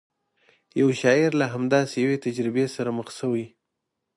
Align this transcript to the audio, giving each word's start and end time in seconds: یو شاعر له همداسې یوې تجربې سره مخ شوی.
یو 0.79 0.89
شاعر 1.01 1.31
له 1.41 1.45
همداسې 1.53 1.95
یوې 2.03 2.17
تجربې 2.25 2.65
سره 2.75 2.89
مخ 2.97 3.07
شوی. 3.19 3.45